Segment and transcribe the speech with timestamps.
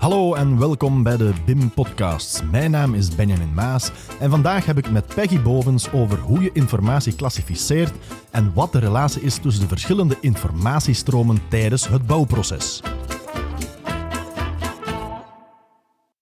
[0.00, 2.42] Hallo en welkom bij de BIM Podcasts.
[2.50, 6.50] Mijn naam is Benjamin Maas en vandaag heb ik met Peggy Bovens over hoe je
[6.52, 7.92] informatie klassificeert
[8.30, 12.82] en wat de relatie is tussen de verschillende informatiestromen tijdens het bouwproces.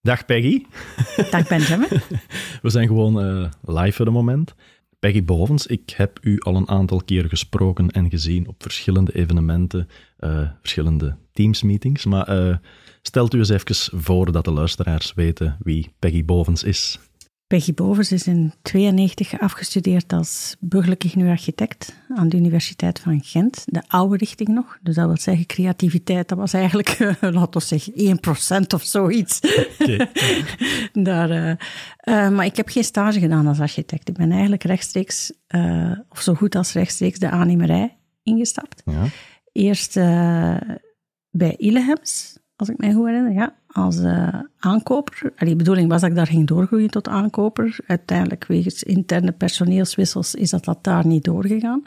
[0.01, 0.65] Dag Peggy.
[1.31, 1.87] Dag Benjamin.
[2.61, 4.55] We zijn gewoon uh, live voor het moment.
[4.99, 9.87] Peggy Bovens, ik heb u al een aantal keer gesproken en gezien op verschillende evenementen,
[10.19, 12.05] uh, verschillende Teams-meetings.
[12.05, 12.55] Maar uh,
[13.01, 16.99] stelt u eens even voor dat de luisteraars weten wie Peggy Bovens is.
[17.49, 23.63] Peggy Bovens is in 92 afgestudeerd als burgerlijk ingenieur-architect aan de Universiteit van Gent.
[23.65, 24.77] De oude richting nog.
[24.81, 28.19] Dus dat wil zeggen, creativiteit, dat was eigenlijk, laten we zeggen,
[28.63, 29.39] 1% of zoiets.
[29.79, 30.09] Okay.
[31.09, 34.09] Daar, uh, uh, maar ik heb geen stage gedaan als architect.
[34.09, 38.81] Ik ben eigenlijk rechtstreeks, uh, of zo goed als rechtstreeks, de aannemerij ingestapt.
[38.85, 39.05] Ja.
[39.51, 39.93] Eerst
[41.29, 45.31] bij Illehems, als ik mij goed herinner, ja, als uh, aankoper.
[45.35, 47.77] Allee, de bedoeling was dat ik daar ging doorgroeien tot aankoper.
[47.87, 51.83] Uiteindelijk, wegens interne personeelswissels, is dat, dat daar niet doorgegaan.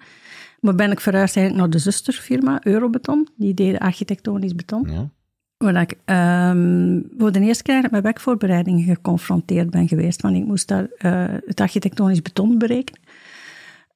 [0.60, 3.28] Maar ben ik verhuisd eigenlijk naar de zusterfirma, Eurobeton.
[3.36, 4.88] Die deden architectonisch beton.
[4.90, 5.08] Ja.
[5.56, 10.22] Waar ik um, voor de eerste keer met werkvoorbereidingen geconfronteerd ben geweest.
[10.22, 13.01] Want ik moest daar uh, het architectonisch beton berekenen.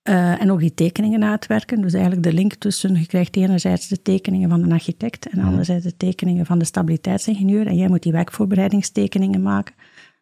[0.08, 1.80] Uh, en ook die tekeningen uitwerken.
[1.80, 5.84] Dus eigenlijk de link tussen, je krijgt enerzijds de tekeningen van een architect en anderzijds
[5.84, 7.66] de tekeningen van de stabiliteitsingenieur.
[7.66, 9.74] En jij moet die werkvoorbereidingstekeningen maken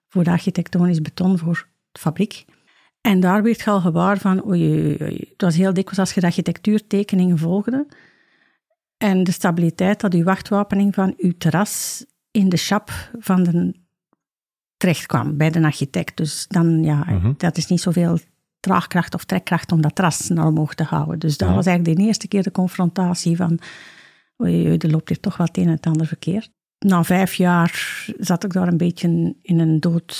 [0.08, 2.44] voor de architectonisch beton voor de fabriek.
[3.00, 5.26] En daar werd je al gewaar van, oei, oei, oei.
[5.30, 7.86] het was heel dikwijls als je de architectuurtekeningen volgde
[8.96, 13.74] en de stabiliteit dat uw wachtwapening van uw terras in de chap van de
[14.76, 16.16] terecht kwam bij de architect.
[16.16, 18.18] Dus dan, ja, uh dat is niet zoveel
[18.64, 21.18] draagkracht of trekkracht om dat ras naar omhoog te houden.
[21.18, 23.58] Dus dat was eigenlijk de eerste keer de confrontatie van,
[24.42, 26.50] oei, er loopt hier toch wat een en het ander verkeerd.
[26.78, 30.14] Na vijf jaar zat ik daar een beetje in een dood,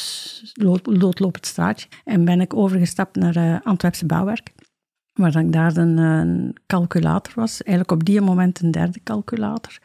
[0.83, 4.53] doodlopend straatje en ben ik overgestapt naar uh, Antwerpse bouwwerk.
[5.13, 9.79] Waar ik daar een, een calculator was, eigenlijk op die moment een derde calculator.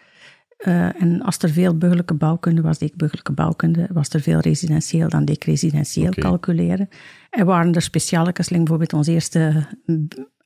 [0.67, 3.87] Uh, en als er veel burgerlijke bouwkunde was, deed ik burgerlijke bouwkunde.
[3.91, 6.23] Was er veel residentieel, dan deed ik residentieel okay.
[6.23, 6.89] calculeren.
[7.29, 9.65] En waren er speciale kasseling, bijvoorbeeld ons eerste,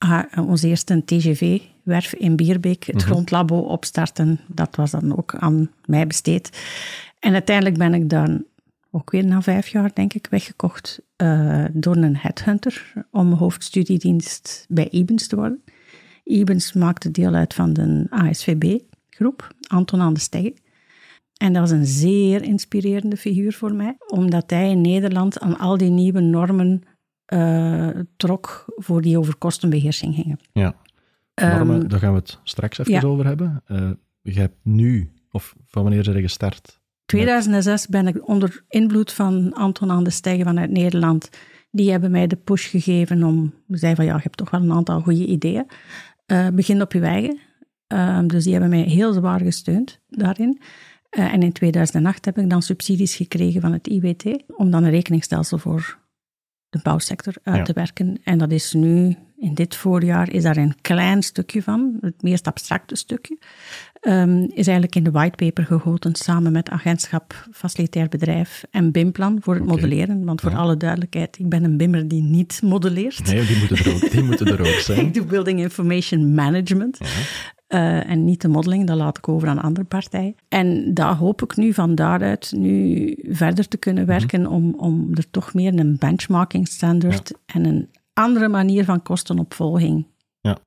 [0.06, 3.10] uh, ons eerste TGV-werf in Bierbeek, het mm -hmm.
[3.10, 4.40] grondlabo opstarten.
[4.48, 6.50] Dat was dan ook aan mij besteed.
[7.20, 8.46] En uiteindelijk ben ik dan
[8.92, 14.90] ook weer na vijf jaar, denk ik, weggekocht uh, door een headhunter om hoofdstudiedienst bij
[14.90, 15.64] Ibens te worden.
[16.24, 18.80] Ibens maakte deel uit van de ASVB
[19.14, 20.54] groep, Anton aan de Stegge.
[21.38, 25.78] En dat was een zeer inspirerende figuur voor mij, omdat hij in Nederland aan al
[25.78, 26.82] die nieuwe normen
[27.34, 30.40] uh, trok voor die over kostenbeheersing gingen.
[30.54, 30.76] Ja,
[31.36, 33.02] normen, um, daar gaan we het straks even ja.
[33.02, 33.64] over hebben.
[33.68, 33.92] Uh,
[34.22, 36.82] je hebt nu, of van wanneer zijn je gestart?
[37.06, 41.30] 2006 ben ik onder invloed van Anton aan de Stegge vanuit Nederland.
[41.72, 44.72] Die hebben mij de push gegeven om, zeiden van ja, je hebt toch wel een
[44.72, 45.66] aantal goede ideeën.
[46.28, 47.40] Uh, begin op je eigen.
[47.94, 50.62] Um, dus die hebben mij heel zwaar gesteund daarin.
[51.12, 54.92] Uh, en in 2008 heb ik dan subsidies gekregen van het IWT om dan een
[54.92, 56.02] rekeningstelsel voor
[56.70, 57.64] de bouwsector uit ja.
[57.64, 58.18] te werken.
[58.24, 62.48] En dat is nu, in dit voorjaar, is daar een klein stukje van, het meest
[62.48, 63.38] abstracte stukje,
[64.02, 69.54] um, is eigenlijk in de whitepaper gegoten samen met agentschap Facilitair Bedrijf en BIM-plan voor
[69.54, 69.76] het okay.
[69.76, 70.26] modelleren.
[70.26, 70.58] Want voor ja.
[70.58, 73.26] alle duidelijkheid, ik ben een BIMmer die niet modelleert.
[73.26, 75.06] Nee, die moeten er ook, die moeten er ook zijn.
[75.06, 76.98] ik doe Building Information Management.
[77.00, 77.06] Ja.
[77.74, 80.36] Uh, en niet de modeling, dat laat ik over aan andere partijen.
[80.48, 84.56] En daar hoop ik nu van daaruit nu verder te kunnen werken mm -hmm.
[84.56, 87.54] om, om er toch meer een benchmarking standaard ja.
[87.54, 90.08] en een andere manier van kostenopvolging
[90.42, 90.58] ja.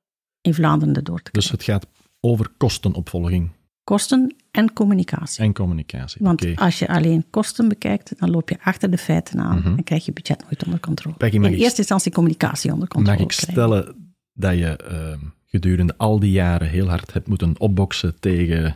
[0.41, 1.41] in Vlaanderen door te krijgen.
[1.41, 1.87] Dus het gaat
[2.19, 3.49] over kostenopvolging?
[3.83, 5.43] Kosten en communicatie.
[5.43, 6.55] En communicatie, Want okay.
[6.55, 9.77] als je alleen kosten bekijkt, dan loop je achter de feiten aan mm -hmm.
[9.77, 11.15] en krijg je budget nooit onder controle.
[11.15, 13.53] Peggy, in eerste instantie communicatie onder controle Mag ik krijgen.
[13.53, 14.79] stellen dat je...
[15.21, 15.29] Uh,
[15.61, 18.75] gedurende al die jaren heel hard hebt moeten opboksen tegen.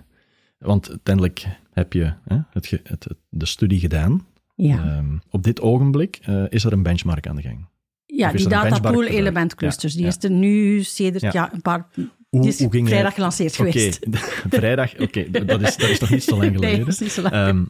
[0.57, 4.25] Want uiteindelijk heb je hè, het, het, het, de studie gedaan.
[4.55, 4.97] Ja.
[4.97, 7.65] Um, op dit ogenblik uh, is er een benchmark aan de gang.
[8.05, 9.93] Ja, die datapool element clusters.
[9.93, 10.15] Ja, die ja.
[10.17, 11.53] is er nu sedert ja.
[11.53, 11.87] een paar.
[12.29, 13.71] Hoe, die is hoe ging vrijdag gelanceerd okay.
[13.71, 14.05] geweest.
[14.59, 15.45] vrijdag, oké, okay.
[15.45, 16.69] dat, is, dat is nog niet zo lang geleden.
[16.69, 17.35] Nee, dat is niet zo lang.
[17.35, 17.69] Um,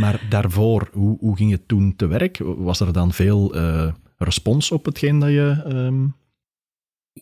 [0.00, 2.40] maar daarvoor, hoe, hoe ging het toen te werk?
[2.42, 6.14] Was er dan veel uh, respons op hetgeen dat je um,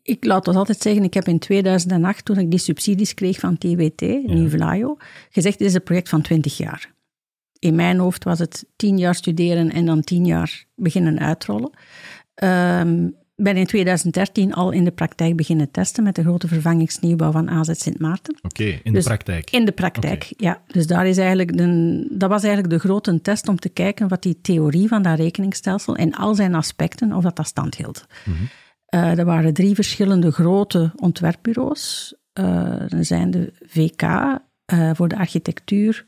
[0.02, 3.58] ik laat dat altijd zeggen, ik heb in 2008, toen ik die subsidies kreeg van
[3.58, 4.96] TWT, ja.
[5.30, 6.92] Gezegd, dit is een project van 20 jaar.
[7.58, 11.70] In mijn hoofd was het 10 jaar studeren en dan 10 jaar beginnen uitrollen.
[12.42, 17.50] Um, ben in 2013 al in de praktijk beginnen testen met de grote vervangingsnieuwbouw van
[17.50, 18.38] AZ Sint Maarten.
[18.42, 19.50] Oké, in de Dus praktijk.
[19.50, 20.62] In de praktijk, ja.
[20.66, 24.22] Dus daar is eigenlijk de, dat was eigenlijk de grote test om te kijken wat
[24.22, 28.06] die theorie van dat rekeningstelsel in al zijn aspecten, of dat dat stand hield.
[28.88, 32.14] Eh, er waren drie verschillende grote ontwerpbureaus.
[32.32, 36.04] Eh, er zijn de VK eh, voor de architectuur,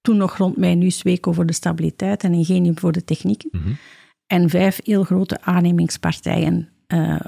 [0.00, 3.50] toen nog rond mij, nu Sweco voor de stabiliteit en Ingenium voor de technieken.
[4.26, 6.68] En vijf heel grote aannemingspartijen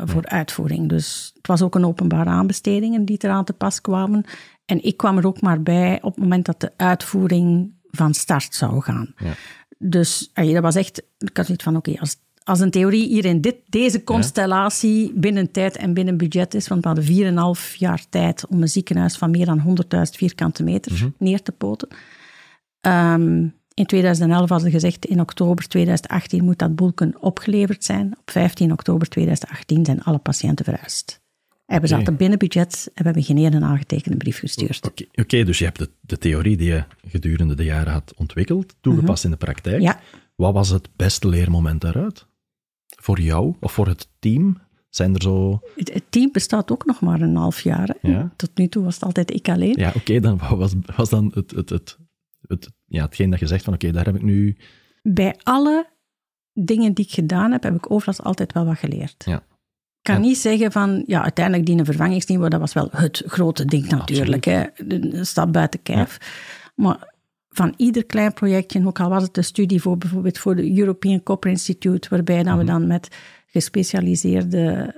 [0.04, 0.88] voor uitvoering.
[0.88, 4.24] Dus het was ook een openbare aanbestedingen die eraan te pas kwamen.
[4.64, 8.54] En ik kwam er ook maar bij op het moment dat de uitvoering van start
[8.54, 9.14] zou gaan.
[9.16, 9.32] Ja.
[9.78, 13.40] Dus dat was echt, ik had zoiets van, oké, als, als een theorie hier in
[13.40, 18.46] dit, deze constellatie binnen tijd en binnen budget is, want we hadden 4,5 jaar tijd
[18.46, 21.88] om een ziekenhuis van meer dan 100.000 vierkante meter neer te poten.
[22.80, 28.14] Ehm, in 2011 hadden ze gezegd, in oktober 2018 moet dat boelken opgeleverd zijn.
[28.20, 31.20] Op 15 oktober 2018 zijn alle patiënten verhuisd.
[31.66, 34.86] En we zaten binnen budget en we hebben geen ene aangetekende brief gestuurd.
[34.86, 38.74] Oké, oké, dus je hebt de, de theorie die je gedurende de jaren had ontwikkeld,
[38.80, 39.82] toegepast in de praktijk.
[39.82, 40.00] Ja.
[40.36, 42.26] Wat was het beste leermoment daaruit?
[43.00, 44.60] Voor jou of voor het team?
[44.88, 45.60] Zijn er zo...
[45.76, 47.96] Het, het team bestaat ook nog maar een half jaar.
[48.02, 48.32] Ja.
[48.36, 49.74] Tot nu toe was het altijd ik alleen.
[49.76, 51.98] Ja, oké, dan was, was dan het, het, het,
[52.46, 54.56] het, ja, hetgeen dat je zegt van, oké, daar heb ik nu...
[55.02, 55.90] Bij alle
[56.52, 59.24] dingen die ik gedaan heb, heb ik overigens altijd wel wat geleerd.
[59.24, 59.36] Ja.
[59.36, 59.42] Ik
[60.02, 60.20] kan Ja.
[60.20, 64.44] niet zeggen van, ja, uiteindelijk die vervangingsniveau, dat was wel het grote ding natuurlijk.
[64.44, 64.64] Hè.
[64.86, 66.18] De stap buiten kijf.
[66.74, 67.11] Maar
[67.52, 71.22] van ieder klein projectje, ook al was het een studie voor bijvoorbeeld voor de European
[71.22, 73.16] Copper Institute, waarbij dat we dan met
[73.46, 74.94] gespecialiseerde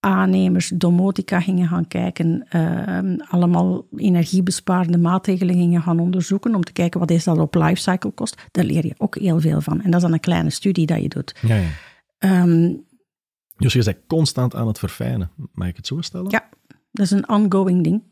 [0.00, 7.00] aannemers domotica gingen gaan kijken, ehm, allemaal energiebesparende maatregelen gingen gaan onderzoeken om te kijken
[7.00, 8.42] wat is dat op lifecycle kost.
[8.50, 9.82] Daar leer je ook heel veel van.
[9.82, 11.34] En dat is dan een kleine studie dat je doet.
[11.42, 12.46] Ja, ja.
[13.56, 15.30] Dus je bent constant aan het verfijnen.
[15.52, 16.30] Mag ik het zo stellen?
[16.30, 16.48] ja,
[16.92, 18.02] dat is een ongoing ding.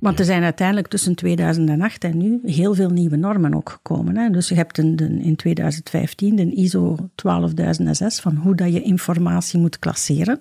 [0.00, 4.16] Want er zijn uiteindelijk tussen 2008 en nu heel veel nieuwe normen ook gekomen.
[4.16, 4.30] Hè.
[4.30, 9.78] Dus je hebt een, in 2015 de ISO 12006 van hoe dat je informatie moet
[9.78, 10.40] klasseren.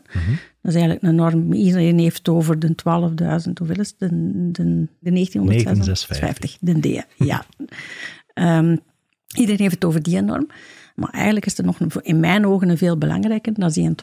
[0.62, 1.54] Dat is eigenlijk een norm.
[1.54, 4.00] Iedereen heeft over de 12.000, hoeveel is het?
[4.00, 4.08] De,
[4.52, 6.58] de, de 1956.
[6.60, 7.46] De D, ja.
[8.34, 8.78] Ehm,
[9.36, 10.48] iedereen heeft het over die norm.
[10.96, 13.54] Maar eigenlijk is er nog een, in mijn ogen een veel belangrijker.
[13.54, 13.98] Dat is die in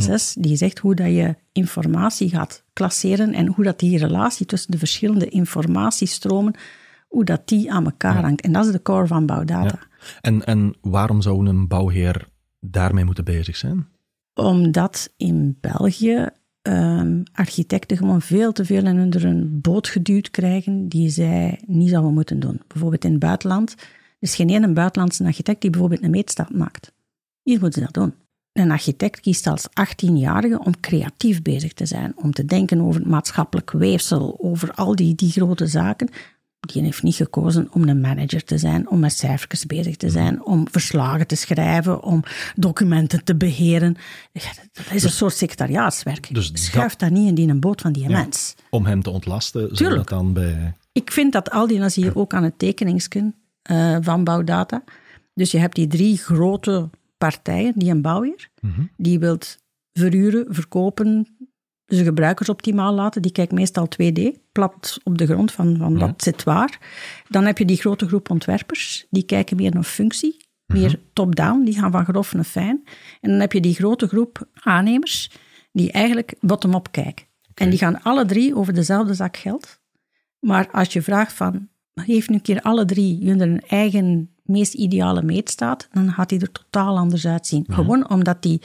[0.00, 4.70] 12.006, die zegt hoe dat je informatie gaat klasseren en hoe dat die relatie tussen
[4.70, 6.54] de verschillende informatiestromen,
[7.08, 8.40] hoe dat die aan elkaar hangt.
[8.40, 9.78] En dat is de core van bouwdata.
[10.20, 12.28] En, en waarom zou een bouwheer
[12.60, 13.86] daarmee moeten bezig zijn?
[14.34, 16.26] Omdat in België
[16.62, 22.14] ehm, architecten gewoon veel te veel in een boot geduwd krijgen die zij niet zouden
[22.14, 22.60] moeten doen.
[22.66, 23.74] Bijvoorbeeld in het buitenland.
[24.20, 26.92] Er is geen ene buitenlandse architect die bijvoorbeeld een meetstap maakt.
[27.42, 28.14] Hier moeten ze dat doen.
[28.52, 33.10] Een architect kiest als 18-jarige om creatief bezig te zijn, om te denken over het
[33.10, 36.08] maatschappelijk weefsel, over al die, die grote zaken.
[36.60, 40.44] Die heeft niet gekozen om een manager te zijn, om met cijfertjes bezig te zijn,
[40.44, 42.22] om verslagen te schrijven, om
[42.54, 43.96] documenten te beheren.
[44.72, 46.34] Dat is een soort secretariaatswerk.
[46.34, 48.54] dus Schuif dat niet in die een boot van die mens.
[48.70, 50.08] Om hem te ontlasten, zou Tuurlijk.
[50.08, 50.74] dat dan bij...
[50.92, 53.34] Ik vind dat al die, dat zie je ook aan het tekeningsken
[53.70, 54.84] eh, van bouwdata.
[55.34, 58.50] Dus je hebt die drie grote partijen, die een bouwheer,
[58.96, 59.58] die wilt
[59.92, 61.26] verhuren, verkopen,
[61.86, 63.22] zijn gebruikers optimaal laten.
[63.22, 64.20] Die kijkt meestal 2D,
[64.52, 66.78] plat op de grond van, van wat zit waar.
[67.28, 71.74] Dan heb je die grote groep ontwerpers, die kijken meer naar functie, meer top-down, die
[71.74, 72.82] gaan van grof naar fijn.
[73.20, 75.30] En dan heb je die grote groep aannemers,
[75.72, 77.26] die eigenlijk bottom-up kijken.
[77.54, 79.80] En die gaan alle drie over dezelfde zak geld.
[80.38, 81.68] Maar als je vraagt van,
[82.00, 86.52] geef nu een keer alle drie hun eigen meest ideale meetstaat, dan gaat die er
[86.52, 87.64] totaal anders uitzien.
[87.68, 88.62] Gewoon omdat die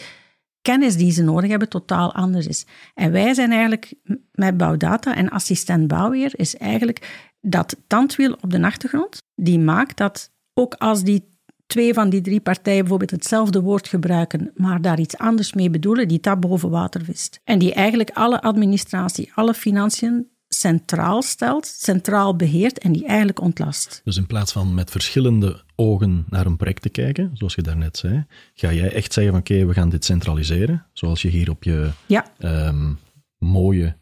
[0.61, 2.65] kennis die ze nodig hebben totaal anders is.
[2.93, 3.93] En wij zijn eigenlijk
[4.31, 10.31] met bouwdata en assistent bouwheer is eigenlijk dat tandwiel op de achtergrond, die maakt dat
[10.53, 11.33] ook als die
[11.65, 16.07] twee van die drie partijen bijvoorbeeld hetzelfde woord gebruiken, maar daar iets anders mee bedoelen,
[16.07, 17.39] die dat boven water vist.
[17.43, 20.27] En die eigenlijk alle administratie, alle financiën
[20.59, 24.01] centraal stelt, centraal beheert en die eigenlijk ontlast.
[24.03, 27.97] Dus in plaats van met verschillende ogen naar een project te kijken, zoals je daarnet
[27.97, 31.63] zei, ga jij echt zeggen van oké, we gaan dit centraliseren, zoals je hier op
[31.63, 32.93] je Ja, ehm,
[33.37, 33.95] mooie,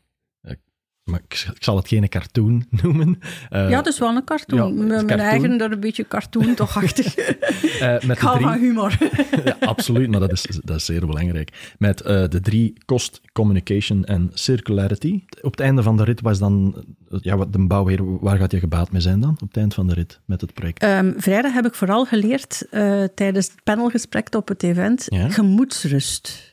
[1.04, 3.20] maar ik, ik zal het geen cartoon noemen.
[3.50, 4.58] eh, ja, dat is wel een cartoon.
[4.60, 5.20] ja, het Mijn cartoon.
[5.28, 7.16] eigen, dat een beetje cartoon toch achtig.
[7.16, 8.98] eh, met de drie, van humor.
[9.46, 11.74] ja, absoluut, maar dat is, dat is zeer belangrijk.
[11.78, 15.24] Met eh, de drie cost, communication en circularity.
[15.42, 16.84] Op het einde van de rit was dan,
[17.22, 19.32] ja, wat de bouwheer, waar gaat je gebaat mee zijn dan?
[19.42, 20.82] Op het eind van de rit met het project?
[20.84, 22.68] Ehm, vrijdag heb ik vooral geleerd
[23.16, 25.30] tijdens het panelgesprek op het event Ja.
[25.30, 26.53] gemoedsrust.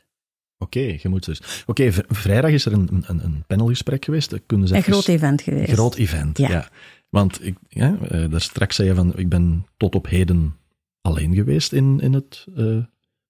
[0.62, 1.64] Oké, je moet dus.
[1.66, 4.40] Oké, vrijdag is er een, een, een panelgesprek geweest.
[4.46, 5.68] Kunnen ze een groot event geweest.
[5.68, 6.68] Een groot event, ja.
[7.08, 10.56] Want ik, ja, uh, daar straks zei je van, ik ben tot op heden
[11.00, 12.84] alleen geweest in, in het uh,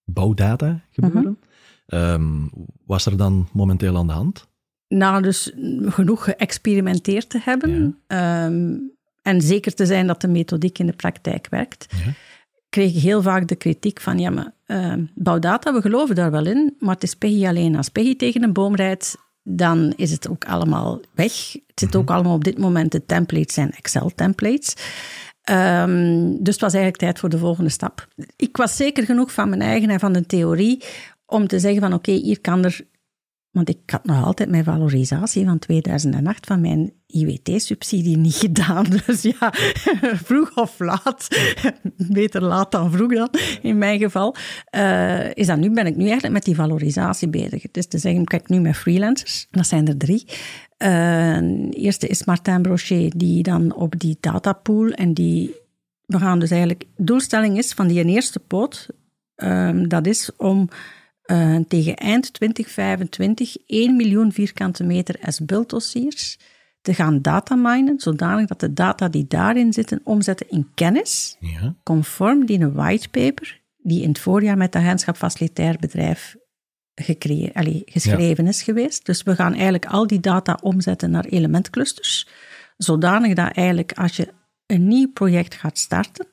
[0.05, 1.23] bouwdata gebeuren.
[1.23, 1.49] Mm
[2.87, 4.49] was er dan momenteel aan de hand?
[4.89, 5.53] Nou, dus
[5.85, 7.99] genoeg geëxperimenteerd te hebben.
[8.07, 8.77] Ehm,
[9.23, 11.87] en zeker te zijn dat de methodiek in de praktijk werkt.
[12.05, 12.13] Ja
[12.71, 16.47] kreeg ik heel vaak de kritiek van, ja, maar uh, bouwdata, we geloven daar wel
[16.47, 17.77] in, maar het is Peggy alleen.
[17.77, 21.53] Als Peggy tegen een boom rijdt, dan is het ook allemaal weg.
[21.53, 21.99] Het zit mhm.
[21.99, 24.75] ook allemaal op dit moment, de templates zijn Excel-templates.
[25.51, 28.09] Um, dus het was eigenlijk tijd voor de volgende stap.
[28.37, 30.85] Ik was zeker genoeg van mijn eigen en van de theorie
[31.27, 32.81] om te zeggen van oké, hier kan er
[33.51, 38.87] want ik had nog altijd mijn valorisatie van 2008 van mijn IWT-subsidie niet gedaan.
[39.07, 39.53] Dus ja,
[40.25, 41.29] vroeg of laat,
[42.13, 43.29] beter laat dan vroeg dan,
[43.63, 44.37] in mijn geval,
[44.77, 47.63] uh, is dat nu, ben ik nu eigenlijk met die valorisatie bezig.
[47.63, 50.25] Het is te zeggen, kijk nu met freelancers, dat zijn er drie.
[50.79, 55.55] Uh, eerste is Martin Brochet, die dan op die datapool en die,
[56.07, 58.89] we gaan dus eigenlijk, doelstelling is van die eerste poot,
[59.37, 60.69] uh, dat is om
[61.31, 66.39] uh, tegen eind 2025 1 miljoen vierkante meter S-build-dossiers
[66.83, 71.75] te gaan dataminen, zodanig dat de data die daarin zitten omzetten in kennis, ja.
[71.83, 76.37] conform die een whitepaper, die in het voorjaar met het agentschap facilitair bedrijf
[77.53, 79.07] allee, geschreven is geweest.
[79.07, 82.29] Dus we gaan eigenlijk al die data omzetten naar elementclusters,
[82.77, 84.29] zodanig dat eigenlijk als je
[84.67, 86.27] een nieuw project gaat starten,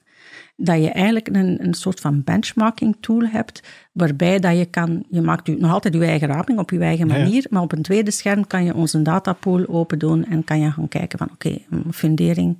[0.59, 5.21] dat je eigenlijk een, een soort van benchmarking tool hebt, waarbij dat je kan, je
[5.21, 8.11] maakt u, nog altijd je eigen raping op je eigen manier, maar op een tweede
[8.11, 11.57] scherm kan je onze datapool open doen en kan je gaan kijken van oké,
[11.91, 12.57] fundering,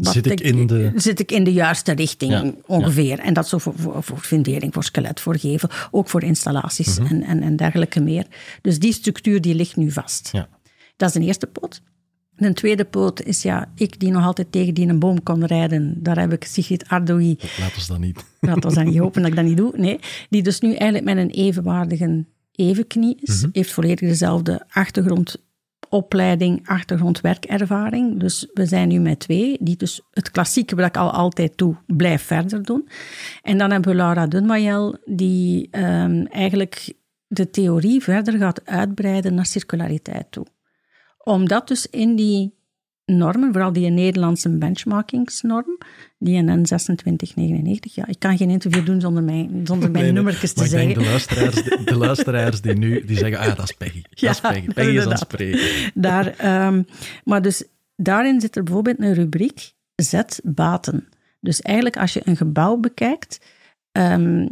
[0.00, 0.92] zit ik, in de...
[0.94, 3.18] Zit ik in de juiste richting ongeveer?
[3.18, 7.14] En dat zo voor, voor, voor, fundering, voor skelet, voor gevel, ook voor installaties mhm.
[7.14, 8.26] en, en, en dergelijke meer.
[8.60, 10.28] Dus die structuur die ligt nu vast.
[10.32, 10.48] Ja.
[10.96, 11.82] Dat is de eerste pot.
[12.36, 16.02] De tweede poot is ja, ik die nog altijd tegen die een boom kon rijden.
[16.02, 17.38] Daar heb ik Sigrid Ardoui.
[17.58, 18.24] Laat ons dat niet.
[18.40, 19.72] Laat ons dat niet hopen dat ik dat niet doe.
[19.76, 23.42] Nee, die dus nu eigenlijk met een evenwaardige evenknie is.
[23.42, 23.50] Mhm.
[23.52, 28.20] Heeft volledig dezelfde achtergrondopleiding, achtergrondwerkervaring.
[28.20, 31.76] Dus we zijn nu met twee, die dus het klassieke wat ik al altijd doe,
[31.86, 32.88] blijft verder doen.
[33.42, 36.92] En dan hebben we Laura Dunmayel, die um, eigenlijk
[37.26, 40.46] de theorie verder gaat uitbreiden naar circulariteit toe
[41.24, 42.54] omdat dus in die
[43.04, 45.78] normen, vooral die Nederlandse benchmarkingsnorm,
[46.18, 50.52] die NN 2699, ja, ik kan geen interview doen zonder mijn, zonder mijn nee, nummertjes
[50.52, 50.94] te zeggen.
[50.94, 54.02] de luisteraars, de, luisteraars die nu die zeggen, ah, dat is Peggy.
[54.10, 54.66] Dat is Peggy.
[54.72, 55.92] Peggy is aan het spreken.
[55.94, 56.86] Daar, um,
[57.24, 57.64] maar dus
[57.96, 61.08] daarin zit er bijvoorbeeld een rubriek Z-baten.
[61.40, 63.40] Dus eigenlijk als je een gebouw bekijkt,
[63.92, 64.48] um,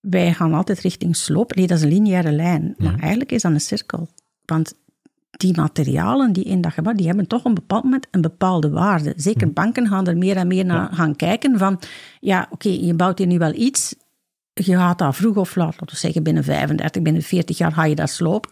[0.00, 1.54] wij gaan altijd richting sloop.
[1.54, 2.74] Nee, dat is een lineaire lijn.
[2.78, 4.08] Maar eigenlijk is dat een cirkel.
[4.44, 4.74] Want
[5.36, 8.70] die materialen die in dat gebouw, die hebben toch op een bepaald moment een bepaalde
[8.70, 9.12] waarde.
[9.16, 11.80] Zeker banken gaan er meer en meer naar gaan kijken van,
[12.20, 13.94] ja, oké, je bouwt hier nu wel iets,
[14.52, 17.84] je gaat dat vroeg of laat, laten we zeggen binnen 35, binnen 40 jaar ga
[17.84, 18.50] je dat slopen.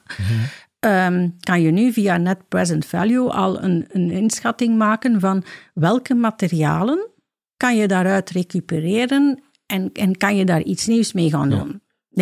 [0.78, 6.14] Ehm, kan je nu via net present value al een, een inschatting maken van welke
[6.14, 7.10] materialen
[7.56, 11.68] kan je daaruit recupereren en, en kan je daar iets nieuws mee gaan doen.
[11.68, 11.80] Denk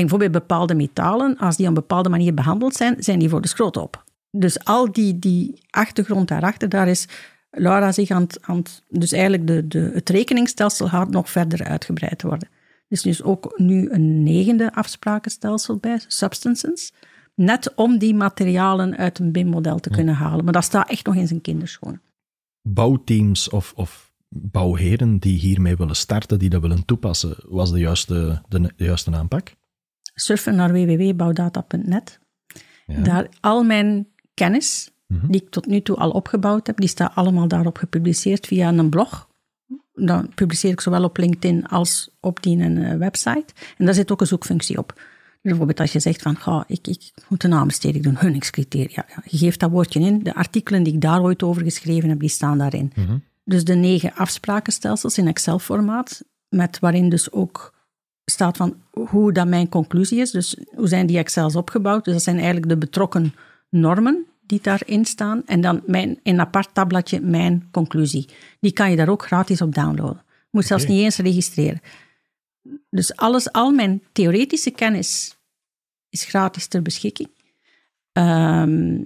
[0.09, 3.49] bijvoorbeeld bepaalde metalen, als die op een bepaalde manier behandeld zijn, zijn die voor de
[3.49, 4.05] schroot op.
[4.31, 7.09] Dus al die, die achtergrond daarachter, daar is
[7.51, 8.83] Laura zich aan het...
[8.89, 12.49] dus eigenlijk de, de, het rekeningsstelsel gaat nog verder uitgebreid worden.
[12.89, 16.93] Dus er is ook nu een negende afsprakenstelsel bij, substances.
[17.35, 20.45] Net om die materialen uit een BIM-model te kunnen halen.
[20.45, 22.03] Maar dat staat echt nog in zijn kinderschoenen.
[22.63, 28.43] Bouwteams of, of bouwheren die hiermee willen starten, die dat willen toepassen, was de juiste,
[28.49, 29.55] de, de juiste aanpak?
[30.15, 32.21] Surfen naar www.bouwdata.net.
[32.87, 33.03] Ja.
[33.03, 35.27] Daar al mijn kennis mhm.
[35.27, 38.91] die ik tot nu toe al opgebouwd heb, die staat allemaal daarop gepubliceerd via een
[38.91, 39.29] blog.
[39.93, 43.53] Dan publiceer ik zowel op LinkedIn als op die een eh, website.
[43.79, 45.01] En daar zit ook een zoekfunctie op.
[45.43, 49.05] Bijvoorbeeld als je zegt van, ga, ik, ik moet een aanbesteding doen, hunningscriteria.
[49.09, 50.23] Ja, je geeft dat woordje in.
[50.23, 52.93] De artikelen die ik daar ooit over geschreven heb, die staan daarin.
[52.95, 53.17] Mhm.
[53.45, 57.75] Dus de negen afsprakenstelsels in Excel-formaat, met waarin dus ook
[58.25, 60.31] staat van hoe dat mijn conclusie is.
[60.31, 62.05] Dus hoe zijn die Excels opgebouwd?
[62.05, 63.35] Dus dat zijn eigenlijk de betrokken
[63.71, 65.47] normen die daarin staan.
[65.47, 68.29] En dan mijn, in een apart tabbladje mijn conclusie.
[68.61, 70.23] Die kan je daar ook gratis op downloaden.
[70.27, 71.81] Je moet zelfs niet eens registreren.
[72.91, 75.37] Dus alles, al mijn theoretische kennis
[76.09, 77.29] is gratis ter beschikking.
[78.13, 79.03] Ehm,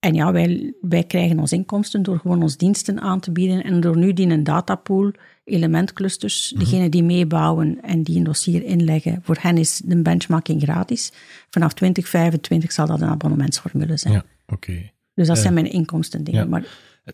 [0.00, 3.80] En ja, wij, wij krijgen ons inkomsten door gewoon ons diensten aan te bieden en
[3.80, 5.12] door nu die een datapool,
[5.44, 10.62] elementclusters, mm degenen die meebouwen en die een dossier inleggen, voor hen is de benchmarking
[10.62, 11.12] gratis.
[11.50, 14.14] Vanaf 2025 zal dat een abonnementsformule zijn.
[14.14, 14.90] Ja, oké.
[15.14, 16.48] Dus dat zijn mijn inkomsten dingen.
[16.48, 16.64] Maar,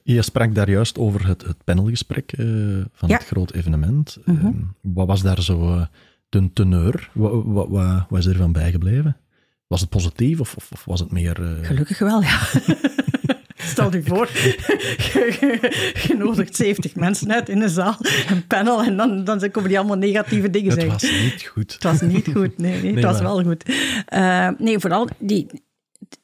[0.03, 4.19] je sprak daar juist over het, het panelgesprek uh, van het groot evenement.
[4.25, 4.47] Mhm.
[4.47, 5.87] Ehm, wat was daar zo uh,
[6.29, 7.11] de teneur?
[7.13, 9.17] Wat, wat, wat, wat is er van bijgebleven?
[9.67, 11.41] Was het positief of, of, was het meer...
[11.41, 11.67] Uh...
[11.67, 12.41] Gelukkig wel, ja.
[13.57, 14.29] Stel je voor,
[16.07, 17.97] je nodigt 70 mensen uit in een zaal,
[18.29, 20.93] een panel, en dan, dan komen die allemaal negatieve dingen zeggen.
[20.93, 21.73] Het was niet goed.
[21.73, 23.69] Het was niet goed, nee, nee, het was wel goed.
[24.15, 25.47] Uh, nee, vooral die,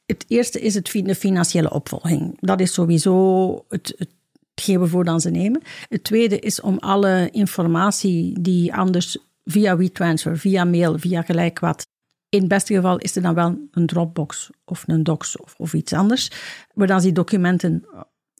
[0.06, 2.36] het eerste is het, de financiële opvolging.
[2.40, 4.10] Dat is sowieso het, het
[4.54, 5.62] hetgeen we voor dan ze nemen.
[5.88, 11.86] Het tweede is om alle informatie die anders via WeTransfer, via mail, via gelijk wat
[12.32, 15.72] in het beste geval is er dan wel een Dropbox of een Docs of, of
[15.74, 16.30] iets anders,
[16.74, 17.84] waar dan die documenten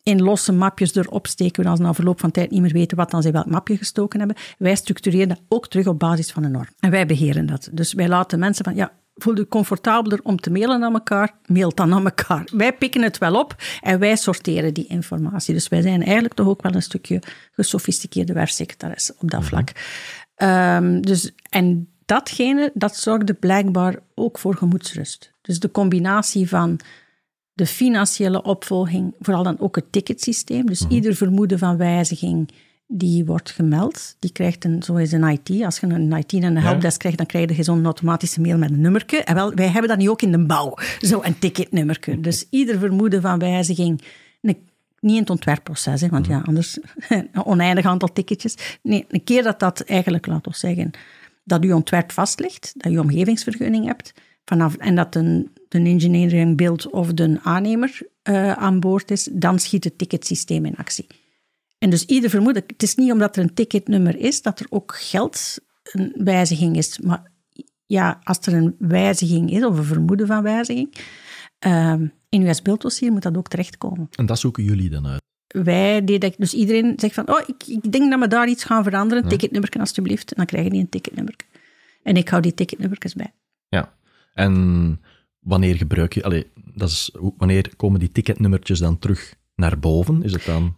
[0.03, 3.11] in losse mapjes erop steken, waar ze na verloop van tijd niet meer weten wat
[3.11, 4.37] dan ze welk mapje gestoken hebben.
[4.59, 6.69] Wij structureren dat ook terug op basis van een norm.
[6.79, 7.69] En wij beheren dat.
[7.73, 11.75] Dus wij laten mensen van, ja, voel je comfortabeler om te mailen naar elkaar, mail
[11.75, 12.49] dan naar elkaar.
[12.53, 15.55] Wij pikken het wel op en wij sorteren die informatie.
[15.55, 17.23] Dus wij zijn eigenlijk toch ook wel een stukje
[17.53, 19.73] gesofisticeerde werksecretaris op dat vlak.
[20.37, 25.33] Um, dus, en datgene, dat zorgde blijkbaar ook voor gemoedsrust.
[25.43, 26.81] Dus de combinatie van
[27.53, 30.67] de financiële opvolging, vooral dan ook het ticketsysteem.
[30.67, 30.93] Dus Mhm.
[30.93, 32.51] ieder vermoeden van wijziging
[32.87, 34.17] die wordt gemeld.
[34.19, 35.63] Die krijgt een, zo is een IT.
[35.65, 38.71] Als je een IT en een helpdesk krijgt, dan krijg je zo'n automatische mail met
[38.71, 39.17] een nummerke.
[39.17, 42.21] En wel, wij hebben dat nu ook in de bouw, zo een ticketnummerke.
[42.21, 44.03] Dus ieder vermoeden van wijziging,
[44.41, 44.57] een,
[45.01, 46.79] niet in het ontwerpproces, hè, want ja, anders
[47.09, 48.79] een oneindig aantal ticketjes.
[48.83, 50.91] Nee, een keer dat dat eigenlijk, laten we zeggen,
[51.45, 54.13] dat je ontwerp vast ligt, dat je omgevingsvergunning hebt,
[54.45, 59.59] vanaf, en dat een, de engineering build of de aannemer uh, aan boord is, dan
[59.59, 61.07] schiet het ticketsysteem in actie.
[61.79, 64.97] En dus ieder vermoeden, het is niet omdat er een ticketnummer is, dat er ook
[64.97, 66.99] geld een wijziging is.
[66.99, 67.31] Maar
[67.87, 70.95] ja, als er een wijziging is, of een vermoeden van wijziging,
[71.67, 71.95] uh,
[72.29, 74.09] in uw beelddossier moet dat ook terechtkomen.
[74.11, 75.23] En dat zoeken jullie dan uit?
[75.53, 78.85] Wij deden, dus iedereen zegt van, oh, ik, ik denk dat we daar iets gaan
[78.85, 79.29] veranderen, ja.
[79.29, 81.37] ticketnummer alstublieft, en dan krijg je die een ticketnummer.
[82.03, 83.33] En ik hou die ticketnummertjes bij.
[83.69, 83.95] Ja,
[84.35, 85.01] en
[85.39, 90.23] wanneer gebruik je, allee, dat is, wanneer komen die ticketnummertjes dan terug naar boven?
[90.23, 90.77] Is het dan...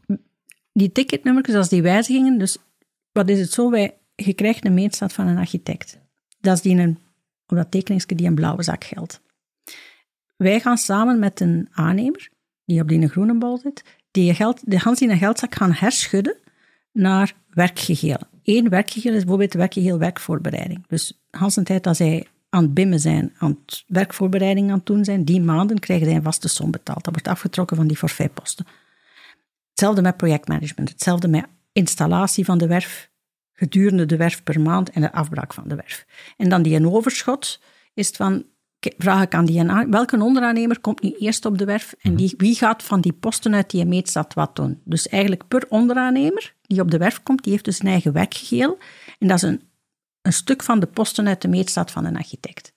[0.73, 2.59] Die ticketnummertjes, als die wijzigingen, dus
[3.13, 5.99] wat is het zo, wij, je krijgt een meetstaat van een architect.
[6.41, 6.99] Dat is die een,
[7.47, 9.23] op dat tekeningsje die een blauwe zak geldt.
[10.37, 12.29] Wij gaan samen met een aannemer,
[12.65, 13.83] die op die groene bal zit,
[14.15, 16.37] die geld, de Hans een geldzak gaan herschudden
[16.93, 18.29] naar werkgegelen.
[18.43, 20.85] Eén werkgegeel is bijvoorbeeld werkgeheel werkvoorbereiding.
[20.89, 24.87] Dus Hans een tijd dat zij aan het bimmen zijn, aan het werkvoorbereiding aan het
[24.87, 27.05] doen zijn, die maanden krijgen zij een vaste som betaald.
[27.05, 28.67] Dat wordt afgetrokken van die forfaitposten.
[29.71, 33.11] Hetzelfde met projectmanagement, hetzelfde met installatie van de werf
[33.53, 36.07] gedurende de werf per maand en de afbraak van de werf.
[36.37, 37.61] En dan die een overschot
[37.95, 38.45] is van,
[38.99, 42.35] vraag ik aan die een, welke onderaannemer komt nu eerst op de werf en die,
[42.37, 44.81] wie gaat van die posten uit die meetstad wat doen.
[44.85, 48.79] Dus eigenlijk per onderaannemer die op de werf komt, die heeft dus een eigen werkgeheel
[49.19, 49.63] en dat is een,
[50.23, 52.73] een stuk van de posten uit de meetstad van een architect.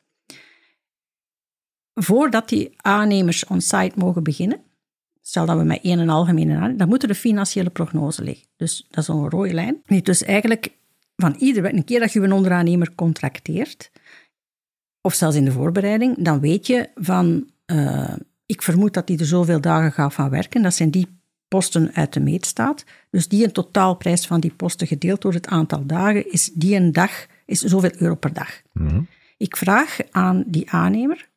[1.93, 4.61] Voordat die aannemers on-site mogen beginnen,
[5.21, 8.47] stel dat we met één en algemene aannemer, dan moet er de financiële prognose liggen.
[8.55, 9.81] Dus dat is zo'n rode lijn.
[10.03, 10.71] Dus eigenlijk
[11.15, 13.91] van ieder, een keer dat je een onderaannemer contracteert,
[15.07, 18.13] of zelfs in de voorbereiding, dan weet je van, uh,
[18.45, 20.61] ik vermoed dat die er zoveel dagen gaat van werken.
[20.61, 21.07] Dat zijn die
[21.47, 22.83] posten uit de meetstaat.
[23.09, 26.91] Dus die een totaalprijs van die posten gedeeld door het aantal dagen, is die een
[26.91, 28.61] dag, is zoveel euro per dag.
[28.73, 29.07] Mm -hmm.
[29.37, 31.29] Ik vraag aan die aannemer,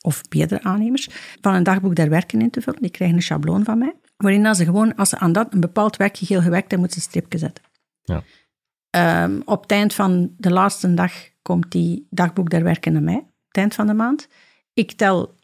[0.00, 1.08] of meerdere aannemers,
[1.40, 2.82] van een dagboek der werken in te vullen.
[2.82, 5.96] Die krijgen een schabloon van mij, waarin ze gewoon, als ze aan dat een bepaald
[5.96, 7.64] werkgeheel gewerkt hebben, moeten ze een stripje zetten.
[8.02, 8.22] Ja.
[8.96, 13.16] Um, op het eind van de laatste dag komt die dagboek der werken naar mij,
[13.16, 14.28] op het eind van de maand.
[14.72, 15.34] Ik tel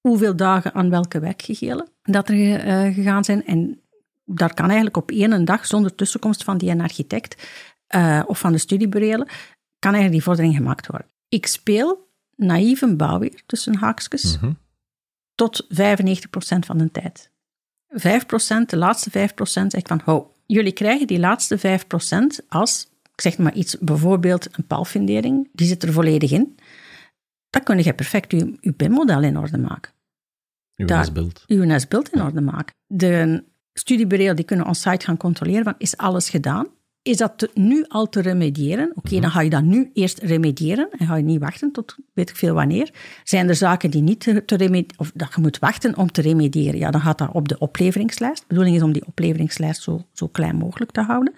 [0.00, 3.46] hoeveel dagen aan welke werkgehelen dat er uh, gegaan zijn.
[3.46, 3.80] En
[4.24, 7.48] daar kan eigenlijk op één dag, zonder tussenkomst van die architect
[7.94, 9.26] uh, of van de studieburelen,
[9.78, 11.08] kan eigenlijk die vordering gemaakt worden.
[11.28, 14.58] Ik speel naïef een bouwweer, tussen haakjes, mm -hmm.
[15.34, 15.68] tot 95%
[16.58, 17.30] van de tijd.
[17.88, 17.96] 5%,
[18.66, 23.38] de laatste 5% zeg ik van, ho, jullie krijgen die laatste 5% als ik zeg
[23.38, 26.58] maar iets, bijvoorbeeld een paalfundering, die zit er volledig in.
[27.50, 29.92] Dan kun je perfect je, je BIM-model in orde maken.
[30.76, 31.44] Uw nesbeeld.
[31.46, 32.74] Uw nesbeeld in orde maken.
[32.86, 36.66] De studiebureau die kunnen on-site gaan controleren van, is alles gedaan?
[37.02, 38.92] Is dat nu al te remediëren?
[38.94, 42.30] Oké, dan ga je dat nu eerst remediëren en ga je niet wachten tot weet
[42.30, 42.90] ik veel wanneer.
[43.24, 46.20] Zijn er zaken die niet te, te remediëren, of dat je moet wachten om te
[46.20, 46.78] remediëren?
[46.78, 48.40] Ja, dan gaat dat op de opleveringslijst.
[48.40, 51.34] De bedoeling is om die opleveringslijst zo, zo klein mogelijk te houden.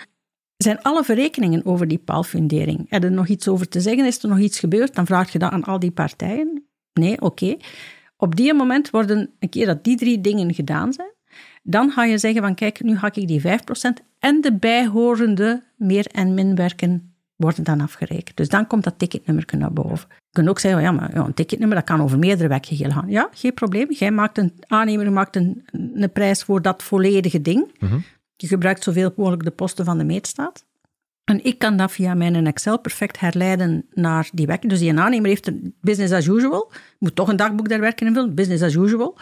[0.56, 2.86] Zijn alle verrekeningen over die paalfundering?
[2.88, 4.06] Er er nog iets over te zeggen?
[4.06, 4.94] Is er nog iets gebeurd?
[4.94, 6.64] Dan vraag je dat aan al die partijen.
[6.92, 7.56] Nee, oké.
[8.16, 11.13] Op die moment worden, een keer dat die drie dingen gedaan zijn,
[11.66, 16.10] dan ga je zeggen van kijk, nu ga ik die 5% en de bijhorende meer-
[16.12, 18.36] en minwerken worden dan afgerekend.
[18.36, 20.08] Dus dan komt dat ticketnummer naar boven.
[20.08, 23.08] Je kunt ook zeggen, ja, maar ja, een ticketnummer dat kan over meerdere werkgegelen gaan.
[23.08, 23.92] Ja, geen probleem.
[23.92, 27.70] Jij maakt een aannemer maakt een, een prijs voor dat volledige ding.
[28.36, 30.64] Je gebruikt zoveel mogelijk de posten van de meetstaat.
[31.24, 34.68] En ik kan dat via mijn Excel perfect herleiden naar die werken.
[34.68, 36.72] Dus die aannemer heeft een business as usual.
[36.98, 39.16] Moet toch een dagboek daar werken invullen, business as usual.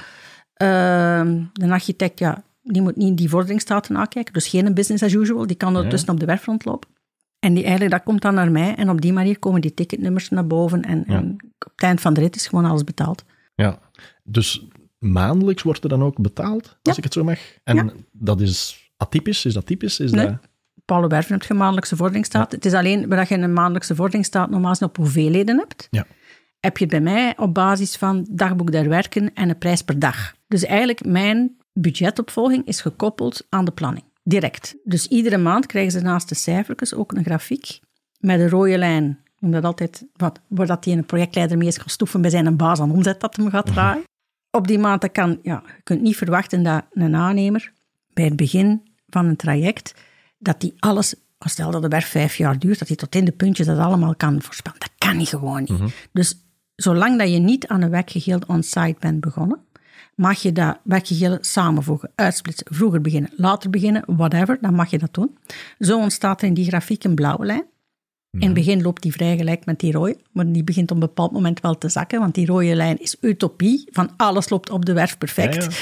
[0.62, 4.33] Ehm, de architect, ja, die moet niet die vorderingsstaten nakijken.
[4.33, 5.46] Dus geen business as usual.
[5.46, 6.88] Die kan ondertussen op de werfront lopen.
[7.38, 8.75] En die, eigenlijk, dat komt dan naar mij.
[8.75, 10.83] En op die manier komen die ticketnummers naar boven.
[10.83, 13.25] En, en op het eind van de rit is gewoon alles betaald.
[13.55, 13.79] Ja,
[14.25, 14.66] dus
[14.98, 16.92] maandelijks wordt er dan ook betaald, als Ja.
[16.96, 17.38] ik het zo mag.
[17.64, 19.44] En dat is atypisch?
[19.44, 20.01] Is dat typisch?
[20.01, 20.27] Is Nee.
[20.27, 20.35] dat...
[20.77, 22.53] Op alle werven heb je maandelijkse vorderingsstaat.
[22.53, 25.88] Het is alleen dat je een maandelijkse vorderingsstaat normaal op hoeveelheden hebt.
[25.90, 26.07] Ja.
[26.61, 29.98] Heb je het bij mij op basis van dagboek der werken en een prijs per
[29.98, 30.35] dag.
[30.52, 34.04] Dus eigenlijk mijn budgetopvolging is gekoppeld aan de planning.
[34.22, 34.76] Direct.
[34.84, 37.80] Dus iedere maand krijgen ze naast de cijfertjes ook een grafiek
[38.18, 39.18] met een rode lijn.
[39.40, 42.80] Omdat altijd, wat, waar dat die een projectleider mee is gaan stoeven bij zijn baas
[42.80, 44.04] aan omzet dat hem gaat draaien.
[44.50, 47.72] Op die maand, dat kan, ja, je kunt niet verwachten dat een aannemer
[48.12, 49.94] bij het begin van een traject,
[50.38, 53.32] dat die alles, stel dat de werf vijf jaar duurt, dat hij tot in de
[53.32, 54.78] puntjes dat allemaal kan voorspellen.
[54.80, 55.94] Dat kan niet gewoon niet.
[56.12, 56.36] Dus
[56.76, 59.60] zolang dat je niet aan een werkgeheel on-site bent begonnen,
[60.14, 65.14] mag je dat werkgeheel samenvoegen, uitsplitsen, vroeger beginnen, later beginnen, whatever, dan mag je dat
[65.14, 65.37] doen.
[65.79, 67.64] Zo ontstaat er in die grafiek een blauwe lijn.
[68.31, 71.03] In het begin loopt die vrij gelijk met die rode, maar die begint op een
[71.03, 74.85] bepaald moment wel te zakken, want die rode lijn is utopie, van alles loopt op
[74.85, 75.55] de werf perfect.
[75.55, 75.66] Ja, ja.
[75.66, 75.72] Op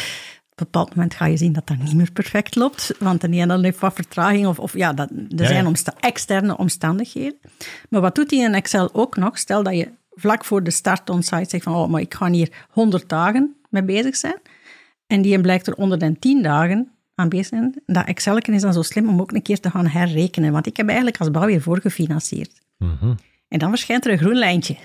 [0.66, 3.61] een bepaald moment ga je zien dat dat niet meer perfect loopt, want de ene
[3.61, 7.38] heeft wat vertraging, of, of ja, dat, er zijn omsta- externe omstandigheden.
[7.88, 9.38] Maar wat doet hij in Excel ook nog?
[9.38, 12.66] Stel dat je vlak voor de start on-site zegt van, oh, maar ik ga hier
[12.71, 14.40] 100 dagen mee bezig zijn,
[15.06, 17.83] en die blijkt er onder de 10 dagen aan bezig zijn.
[17.87, 20.76] Dat Excel is dan zo slim om ook een keer te gaan herrekenen, want ik
[20.76, 22.61] heb eigenlijk als bouwer voorgefinancierd.
[22.78, 23.14] Mhm.
[23.48, 24.76] En dan verschijnt er een groen lijntje.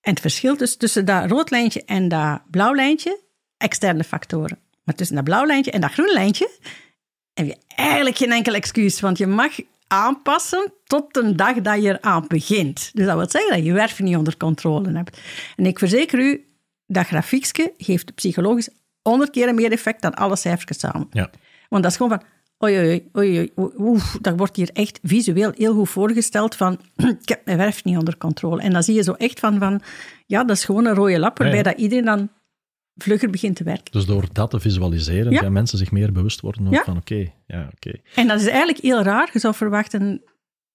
[0.00, 3.20] En het verschil dus tussen dat rood lijntje en dat blauw lijntje,
[3.56, 4.58] externe factoren.
[4.84, 6.50] Maar tussen dat blauw lijntje en dat groen lijntje
[7.34, 9.52] heb je eigenlijk geen enkel excuus, want je mag
[9.86, 12.90] aanpassen tot de dag dat je eraan begint.
[12.94, 15.20] Dus dat wil zeggen dat je werf niet onder controle hebt.
[15.56, 16.46] En ik verzeker u,
[16.86, 18.68] dat grafiekje heeft psychologisch
[19.02, 21.06] honderd keer meer effect dan alle cijfers samen.
[21.10, 21.30] Ja.
[21.68, 22.28] Want dat is gewoon van,
[22.64, 26.78] oei, oei, oei, oei, oef, dat wordt hier echt visueel heel goed voorgesteld van,
[27.22, 28.62] ik heb mijn werf niet onder controle.
[28.62, 29.82] En dan zie je zo echt van, van
[30.26, 31.70] ja, dat is gewoon een rode lap, waarbij Ja, ja.
[31.70, 32.28] dat iedereen dan
[32.96, 33.92] vlugger begint te werken.
[33.92, 37.98] Dus door dat te visualiseren, gaan mensen zich meer bewust worden van oké, ja, oké.
[38.14, 39.30] En dat is eigenlijk heel raar.
[39.32, 40.22] Je zou verwachten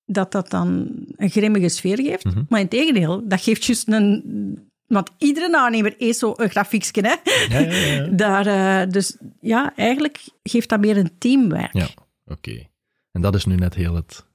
[0.06, 2.24] dat dat dan een grimmige sfeer geeft.
[2.24, 2.44] Mhm.
[2.50, 4.70] Maar in tegendeel, dat geeft juist een...
[4.88, 7.16] Want iedere aannemer is zo een grafiekje, hè.
[7.56, 7.94] Ja, ja, ja.
[7.94, 8.08] ja.
[8.24, 11.74] Daar, eh, dus ja, eigenlijk geeft dat meer een teamwerk.
[11.74, 11.88] Ja,
[12.26, 12.68] oké.
[13.12, 14.26] En dat is nu net heel het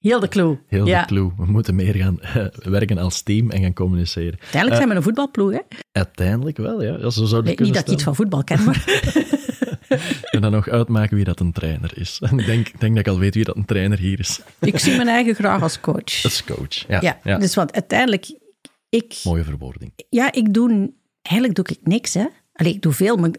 [0.00, 0.58] Heel de clue.
[0.66, 1.30] heel de clue.
[1.36, 4.38] We moeten meer gaan eh, werken als team en gaan communiceren.
[4.40, 5.60] Uiteindelijk zijn we een voetbalploeg, hè.
[5.92, 7.10] Uiteindelijk wel, ja.
[7.10, 8.84] zo zou Nee, niet dat ik iets van voetbal ken, maar...
[10.30, 12.18] En dan nog uitmaken wie dat een trainer is.
[12.20, 14.40] En ik denk, denk dat ik al weet wie dat een trainer hier is.
[14.60, 16.24] ik zie mijn eigen graag als coach.
[16.24, 16.86] Is coach.
[16.88, 17.38] Ja, ja.
[17.38, 18.38] dus want uiteindelijk...
[18.90, 19.92] Ik, mooie verwoording.
[20.08, 20.92] ja, ik doe...
[21.22, 22.26] Eigenlijk doe ik niks, hè.
[22.52, 23.30] Allee, ik doe veel, maar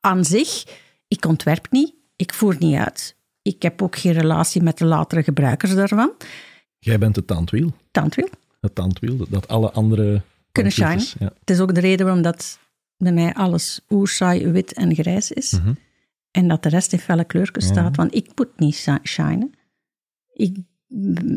[0.00, 0.64] aan zich...
[1.08, 3.16] Ik ontwerp niet, ik voer niet uit.
[3.42, 6.12] Ik heb ook geen relatie met de latere gebruikers daarvan.
[6.78, 7.72] Jij bent het tandwiel.
[7.90, 8.28] Tandwiel.
[8.60, 10.22] Het tandwiel, dat- alle andere...
[10.52, 11.04] Kunnen shinen.
[11.18, 11.32] Ja.
[11.40, 12.58] Het is ook de reden waarom dat
[12.96, 15.52] bij mij alles oersaai, wit en grijs is.
[15.52, 15.72] Mhm.
[16.30, 17.70] En dat de rest in felle kleurtjes Ja.
[17.72, 17.96] staat.
[17.96, 19.52] Want ik moet niet shi- shinen.
[20.32, 20.56] Ik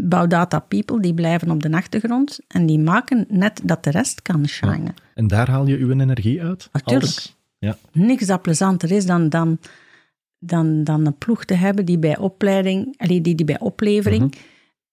[0.04, 2.40] bouw data people, die blijven op de achtergrond.
[2.48, 4.94] En die maken net dat de rest kan shinen.
[5.14, 6.70] En daar haal je uw energie uit?
[6.72, 7.34] Natuurlijk.
[7.58, 7.78] Ja.
[7.92, 9.60] Niks dat plezanter is dan, dan,
[10.40, 14.24] dan, dan een ploeg te hebben die bij opleiding, die, die bij oplevering.
[14.24, 14.42] Mhm.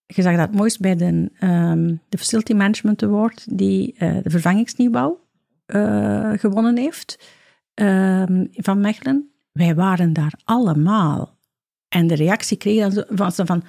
[0.07, 4.31] Je zag dat het mooist bij de, ehm, de Facility Management Award, die eh, de
[4.31, 5.21] vervangingsnieuwbouw
[5.67, 7.19] eh, gewonnen heeft
[7.75, 9.31] ehm, van Mechelen.
[9.53, 11.39] Wij waren daar allemaal.
[11.89, 13.63] En de reactie kreeg dan van, van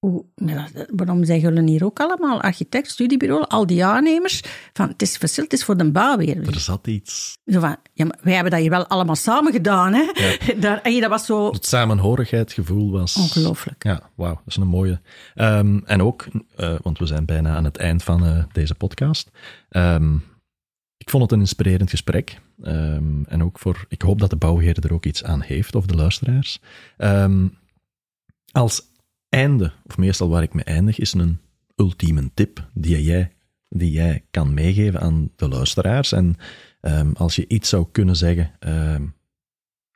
[0.00, 5.44] Waarom zeggen jullie hier ook allemaal, architect, studiebureau, al die aannemers, van het is verschil,
[5.44, 6.46] het is voor de bouw weer.
[6.48, 7.38] Er zat iets.
[7.44, 10.06] Zo van, ja, maar wij hebben dat hier wel allemaal samen gedaan, hè.
[10.60, 11.52] Daar, en dat was zo...
[11.52, 13.16] Het samenhorigheidsgevoel was...
[13.16, 13.84] Ongelooflijk.
[13.84, 15.00] Ja, wauw, dat is een mooie.
[15.34, 19.30] Um, en ook, uh, want we zijn bijna aan het eind van uh, deze podcast.
[19.70, 20.24] Um,
[20.96, 22.40] ik vond het een inspirerend gesprek.
[22.62, 25.86] Um, en ook voor, ik hoop dat de bouwheer er ook iets aan heeft, of
[25.86, 26.60] de luisteraars.
[28.52, 28.87] als
[29.28, 31.40] einde, of meestal waar ik mee eindig, is een
[31.76, 33.32] ultieme tip die jij,
[33.68, 36.12] die jij kan meegeven aan de luisteraars.
[36.12, 36.36] En
[36.80, 39.14] um, als je iets zou kunnen zeggen um,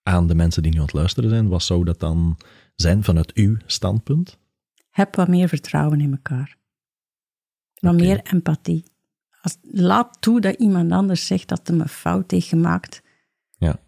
[0.03, 2.38] aan de mensen die nu aan het luisteren zijn, wat zou dat dan
[2.75, 4.38] zijn vanuit uw standpunt?
[4.90, 6.57] Heb wat meer vertrouwen in elkaar.
[7.75, 8.07] Wat okay.
[8.07, 8.85] meer empathie.
[9.40, 13.03] Als, laat toe dat iemand anders zegt dat hij een fout heeft gemaakt.
[13.59, 13.81] Ja.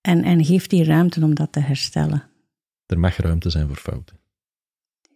[0.00, 2.22] En, en geef die ruimte om dat te herstellen.
[2.86, 4.16] Er mag ruimte zijn voor fouten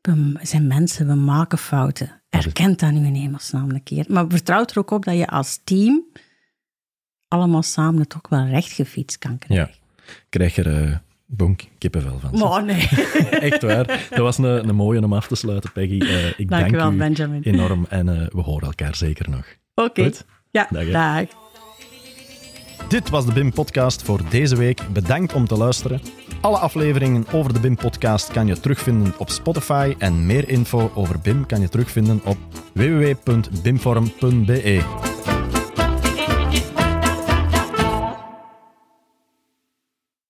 [0.01, 2.23] we zijn mensen, we maken fouten.
[2.29, 4.05] Erkent dat nu in hemelsnaam een keer.
[4.09, 6.05] Maar vertrouw er ook op dat je als team
[7.29, 9.75] allemaal samen het ook wel recht gefietst kan krijgen.
[10.07, 12.43] Ja, krijg er uh, bonk kippenvel van.
[12.43, 12.89] Oh nee.
[13.51, 14.07] Echt waar.
[14.11, 16.01] Dat was een, een mooie om af te sluiten, Peggy.
[16.03, 17.43] Uh, ik dank, dank wel, u Benjamin.
[17.43, 19.57] enorm en uh, we horen elkaar zeker nog.
[19.75, 20.01] Oké.
[20.01, 20.15] Okay.
[20.51, 20.91] Ja, dag.
[20.91, 21.27] dag.
[22.89, 24.81] Dit was de BIM-podcast voor deze week.
[24.93, 26.01] Bedankt om te luisteren.
[26.41, 31.47] Alle afleveringen over de BIM-podcast kan je terugvinden op Spotify en meer info over BIM
[31.47, 32.37] kan je terugvinden op
[32.73, 34.83] www.bimforum.be.